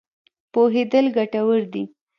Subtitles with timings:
[0.51, 1.83] پوهېدل ګټور دی.